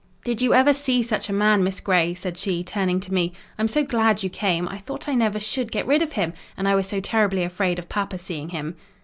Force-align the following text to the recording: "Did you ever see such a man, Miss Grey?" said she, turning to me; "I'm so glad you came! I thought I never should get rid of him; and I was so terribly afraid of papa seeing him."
"Did 0.23 0.41
you 0.41 0.55
ever 0.55 0.73
see 0.73 1.03
such 1.03 1.29
a 1.29 1.31
man, 1.31 1.63
Miss 1.63 1.79
Grey?" 1.79 2.15
said 2.15 2.35
she, 2.35 2.63
turning 2.63 2.99
to 3.01 3.13
me; 3.13 3.33
"I'm 3.59 3.67
so 3.67 3.83
glad 3.83 4.23
you 4.23 4.31
came! 4.31 4.67
I 4.67 4.79
thought 4.79 5.07
I 5.07 5.13
never 5.13 5.39
should 5.39 5.71
get 5.71 5.85
rid 5.85 6.01
of 6.01 6.13
him; 6.13 6.33
and 6.57 6.67
I 6.67 6.73
was 6.73 6.87
so 6.87 6.99
terribly 6.99 7.43
afraid 7.43 7.77
of 7.77 7.87
papa 7.87 8.17
seeing 8.17 8.49
him." 8.49 8.75